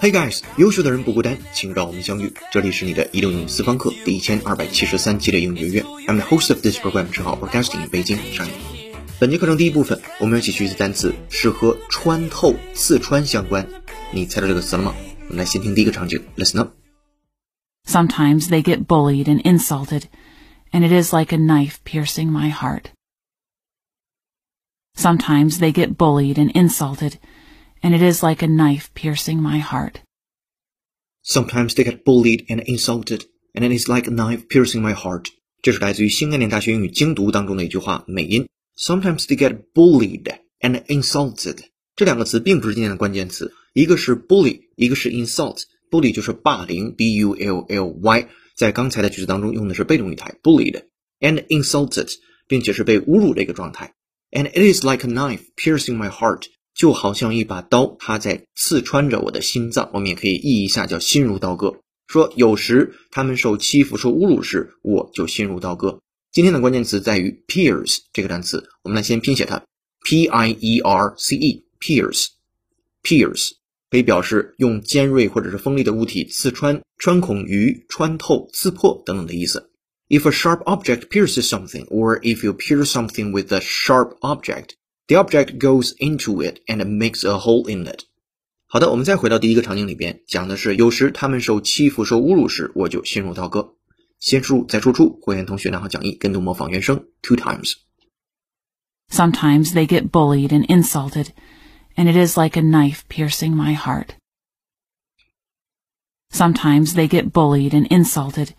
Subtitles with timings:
[0.00, 2.32] Hey guys，优秀的人不孤单，请让我们相遇。
[2.50, 5.84] 这里是你的移动英语私房课第一千二百七十三期的英语学院。
[6.06, 8.52] I'm the host of this program，正好 broadcasting in 北京上海。
[9.18, 13.66] 本节课程第一部分，我们要一起学习单词是和穿透、刺穿相关。
[14.12, 14.94] 你猜到这个词了吗？
[15.28, 16.72] 我们来先听第一个场景，Listen up。
[17.86, 20.04] Sometimes they get bullied and insulted,
[20.72, 22.92] and it is like a knife piercing my heart.
[24.94, 27.14] Sometimes they get bullied and insulted,
[27.82, 29.96] and it is like a knife piercing my heart.
[31.22, 33.22] Sometimes they get bullied and insulted,
[33.54, 35.26] and it is like a knife piercing my heart。
[35.62, 38.48] 这是来自于新概念大学英语精读当中的一句话美音。
[38.76, 41.58] Sometimes they get bullied and insulted。
[41.94, 50.82] 这两个词并不是今天的关键词，一个是 bully，一个是 insult。bully 就是霸凌，b u l l y，在刚才的句子当中用的是被动语态 bullied
[51.20, 52.10] and insulted，
[52.48, 53.94] 并且是被侮辱的一个状态。
[54.30, 56.46] And it is like a knife piercing my heart，
[56.77, 59.89] 就好像一把刀，它在刺穿着我的心脏。
[59.93, 61.75] 我们也可以译一下，叫心如刀割。
[62.05, 65.99] 说有时他们受欺负、受侮辱时，我就心如刀割。
[66.31, 69.63] 今天的关键词在于 pierce 这个单词，我们来先拼写它
[70.05, 73.53] ，p i e r c e，pierce，pierce
[73.89, 79.71] 可以表示用尖锐或者是锋利的物体刺穿、穿孔于、穿透、刺破等等的意思。
[80.09, 84.75] If a sharp object pierces something, or if you pierce something with a sharp object,
[85.08, 88.04] the object goes into it and makes a hole in it.
[88.66, 93.74] 好的，我们再回到第一个场景里边，讲的是有时他们受欺负、受侮辱时，我就心如刀割。
[94.18, 97.74] 先输入再输出，会员同学拿好讲义，跟读模仿原声 two times。
[99.10, 101.32] Sometimes they get bullied and insulted,
[101.96, 104.16] and it is like a knife piercing my heart.
[106.30, 108.54] Sometimes they get bullied and insulted,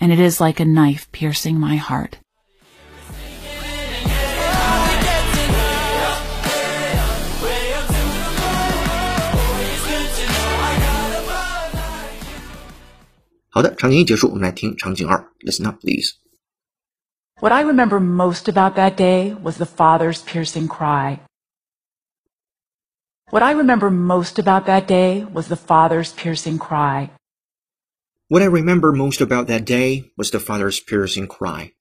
[0.00, 2.18] and it is like a knife piercing my heart.
[13.48, 16.14] 好的，场景一结束，我们来听场景二，Listen up, please.
[17.40, 21.20] What I remember most about that day was the father's piercing cry.
[23.30, 27.10] What I remember most about that day was the father's piercing cry.
[28.28, 31.72] What I remember most about that day was the father's piercing cry.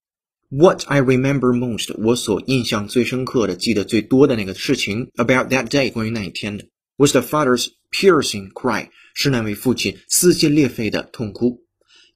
[0.50, 6.66] What I remember most，我所印象最深刻的、记得最多的那个事情，about that day，关于那一天的
[6.98, 11.64] ，was the father's piercing cry，是那位父亲撕心裂肺的痛哭。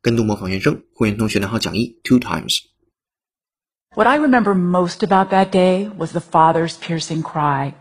[0.01, 2.59] 跟读模仿原声，会员同学拿好讲义 two times。
[3.95, 7.73] What I remember most about that day was the father's piercing cry.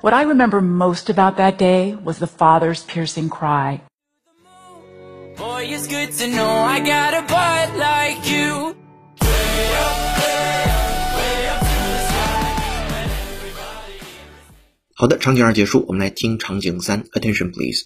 [0.00, 3.80] What I remember most about that day was the father's piercing cry.
[5.36, 8.76] Boy, it's good to know I got a butt like you.
[14.94, 17.84] 好的，场景二结束，我们来听场景三，Attention please。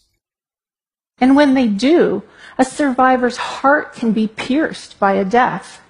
[1.19, 2.22] And when they do,
[2.56, 5.81] a survivor's heart can be pierced by a death.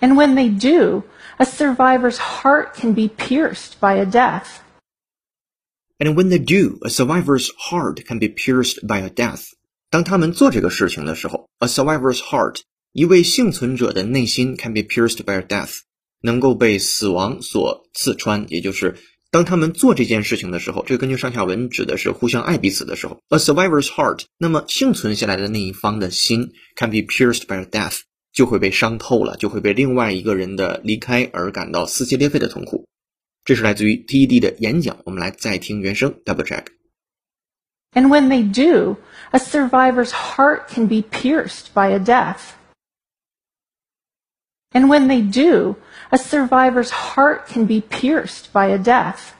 [0.00, 1.04] And when they do,
[1.36, 4.62] a survivor's heart can be pierced by a death.
[5.98, 9.52] And when they do, a survivor's heart can be pierced by a death.
[9.90, 15.80] 当他们做这个事情的时候，a survivor's heart，一位幸存者的内心 can be pierced by a death，
[16.21, 18.95] 能够被死亡所刺穿，也就是
[19.31, 27.99] 当他们做这件事情的时候，这个根据上下文指的是互相爱彼此的时候，a survivor's heart，那么幸存下来的那一方的心 can be pierced by a death，
[28.33, 32.87] 就会被伤透了，就会被另外一个人的离开而感到撕心裂肺的痛苦。
[33.43, 36.65] 这是来自于 TED 的演讲，我们来再听原声 double check。
[37.93, 38.97] And when they do,
[39.31, 42.55] a survivor's heart can be pierced by a death.
[44.75, 45.77] And when they do,
[46.11, 49.31] a survivor's heart can be pierced by a death.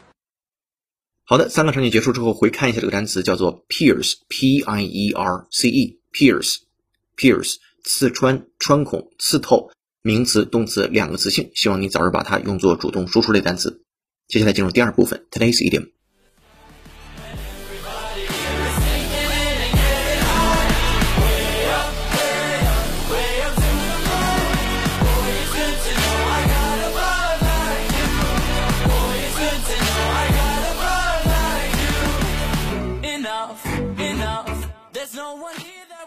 [1.26, 9.72] 好的，三个场景结束之后，回看一下这个单词，叫做 pierce，p i e r c e，pierce，pierce，刺穿、穿孔、刺透，
[10.02, 11.52] 名词、动词两个词性。
[11.54, 13.82] 希望你早日把它用作主动输出类单词。
[14.30, 15.90] 接下来进入第二部分，today's idiom。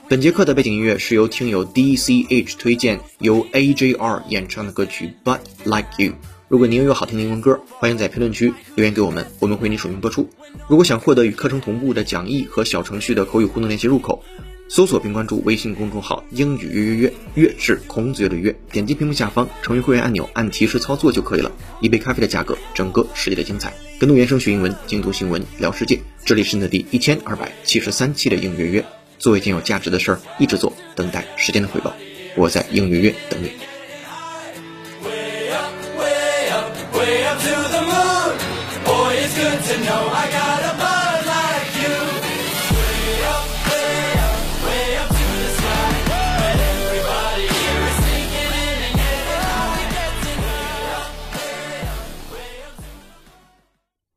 [0.09, 6.13] 本节课的背景音乐是由听友 D C H 推荐，由 A J R 演唱的歌曲《But Like You》。
[6.49, 10.27] 如果您有好听的英文歌，欢迎在评论区留言给我们，我们会为你署名播出。
[10.67, 14.25] 如果想获得与课程同步的讲义和小程序的口语互动练习入口，
[14.71, 18.57] 搜索并关注微信公众号“英语约约约”，约是孔子约的约。
[18.73, 21.53] 点击屏幕下方成为会员按钮，按提示操作就可以了。
[21.83, 23.75] 一杯咖啡的价格，整个世界的精彩。
[23.99, 26.01] 跟读原声学英文，精读新闻聊世界。
[26.25, 28.85] 这里是你的第一千二百七十三期的英语约约。
[29.19, 31.95] 做一件有价值的事儿，一直做，等待时间的回报。
[32.37, 33.51] 我在英语约约等你。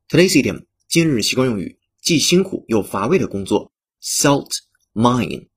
[0.08, 3.72] Today's idiom 今日习惯用语，既辛苦又乏味的工作
[4.02, 4.50] ，salt
[4.94, 5.48] mine。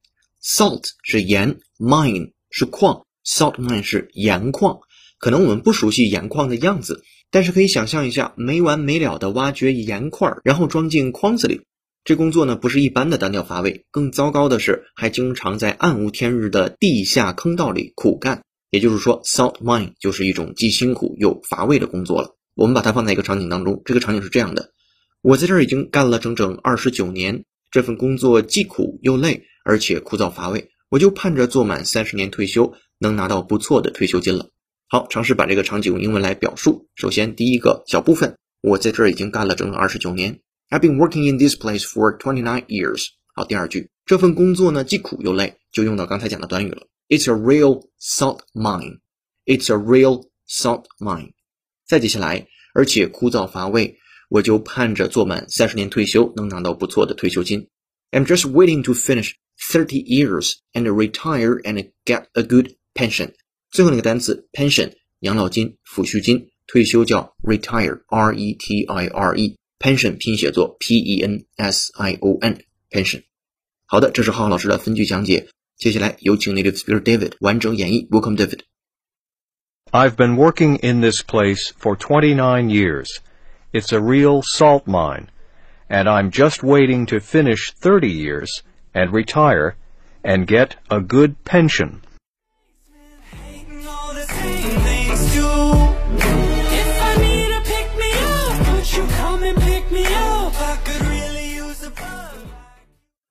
[0.43, 4.79] salt 是盐，mine 是矿，salt mine 是盐矿。
[5.17, 11.61] 可能我们不熟悉盐矿的样子，但是可以想象一下没完没了的挖掘盐块，然后装进筐子里。
[12.03, 18.43] 这工作呢不是一般的单调乏味，更糟糕的是还经常在暗无天日的地下坑道里苦干。
[18.69, 22.35] 也就是说，salt mine 就是一种既辛苦又乏味的工作了。
[22.53, 24.71] 我们把它放在一个场景当中，这个场景是这样的：
[25.21, 34.47] 我在这儿已经干了整整二十九年，这份工作既苦又累，而且枯燥乏味，我就盼着做满三十年退休，能拿到不错的退休金了。
[34.87, 36.87] 好，尝试把这个场景用英文来表述。
[36.95, 40.39] 首先，第一个小部分，我在这儿已经干了整整二十九年。
[40.69, 43.07] I've been working in this place for twenty nine years。
[43.33, 46.87] 好，第二句，这份工作呢既苦又累，就用到刚才讲的短语了。
[47.09, 48.99] It's a real salt mine.
[49.43, 51.33] It's a real salt mine.
[51.85, 53.97] 再接下来，而且枯燥乏味，
[54.28, 57.68] 我就盼着做满三十年退休，能拿到不错的退休金。
[58.12, 59.32] I'm just waiting to finish
[59.70, 63.32] thirty years and retire and get a good pension.
[63.70, 71.44] 最后那个单词 pension 养老金、抚恤金，退休叫 retire r e t i r e pension 拼写作 p e n
[71.56, 73.22] s i o n pension。
[73.86, 75.48] 好的，这是浩浩老师的分句讲解。
[75.76, 78.08] 接下来有请 native speaker David 完整演绎。
[78.08, 78.60] Welcome David。
[79.92, 83.18] I've been working in this place for 29 years.
[83.74, 85.28] It's a real salt mine.
[85.88, 88.62] And I'm just waiting to finish 30 years
[88.94, 89.76] and retire
[90.22, 92.02] and get a good pension.
[93.32, 95.42] Hating all the same things too.
[96.70, 100.54] If I need to pick me up, would you come and pick me up?
[100.60, 102.46] I could really use a bug.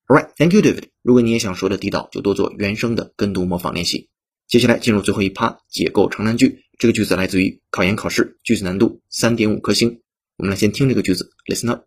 [0.10, 0.89] Alright, thank you, David。
[1.01, 4.10] 如果你也想说的地道，就多做原声的跟读模仿练习。
[4.48, 6.66] 接下来进入最后一趴，解构长难句。
[6.77, 10.01] 这个句子来自于考研考试，句子难度三点五颗星。
[10.38, 11.83] 我们来先听这个句子，Listen up.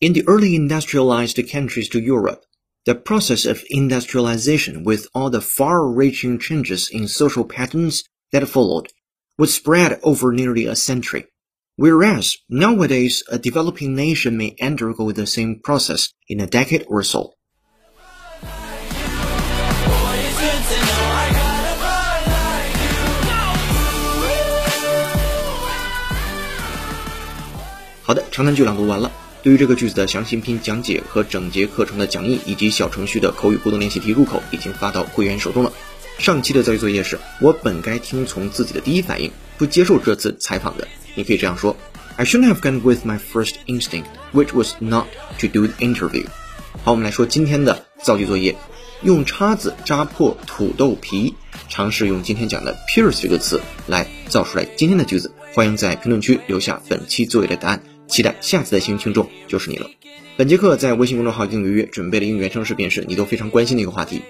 [0.00, 2.40] In the early industrialized countries to Europe,
[2.84, 8.88] the process of industrialization, with all the far-reaching changes in social patterns that followed,
[9.36, 11.26] was spread over nearly a century.
[11.76, 17.34] Whereas nowadays, a developing nation may undergo the same process in a decade or so.
[28.35, 29.13] 长难句朗读完了。
[29.43, 35.71] 对于这个句子的详细拼讲解和整节课程的讲义以及小程序的口语互动练习题入口已经发到会员手中了。
[36.17, 40.85] 上期的造句作业是我本该听从自己的第一反应，不接受这次采访的。
[41.13, 41.77] 你可以这样说
[42.17, 45.05] ：I shouldn't have gone with my first instinct, which was not
[45.39, 46.25] to do the interview。
[46.83, 48.57] 好，我们来说今天的造句作业，
[49.01, 51.35] 用叉子扎破土豆皮，
[51.69, 55.31] 尝试用今天讲的 pierce 这个词来造出来今天的句子。
[55.53, 57.81] 欢迎在评论区留下本期作业的答案。
[58.07, 59.89] 期待下次的幸运听众就是你了。
[60.37, 64.21] 本节课在微信公众号“英语约”准备了英语原声视频，是你都非常关心的一个话题：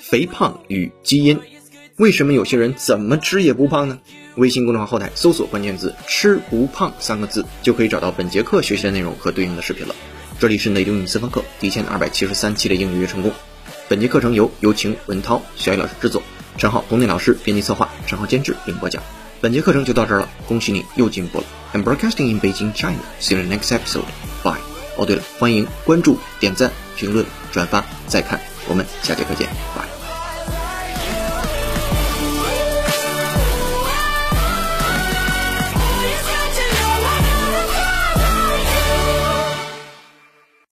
[0.00, 1.38] 肥胖与基因。
[1.96, 3.98] 为什么有些人怎么吃也不胖呢？
[4.36, 9.94] 微信公众号后台搜索关键字“吃不胖”三个字，就可以找到本节课学习的内容和对应的视频了。
[10.38, 13.30] 这里是内英语私房课第一千二百七十三期的英语约成功。
[13.88, 16.22] 本节课程由有请文涛、小雨老师制作，
[16.56, 19.02] 陈浩、董内老师编辑策划，陈浩监制并播讲。
[19.42, 21.44] 本节课程就到这儿了，恭喜你又进步了。
[21.72, 23.00] I'm broadcasting in Beijing, China.
[23.20, 24.06] See you in the next episode.
[24.42, 24.60] Bye.
[24.96, 29.99] 哦，对了，欢迎关注、点赞、评论、转发、再看，我们下节课见，Bye.。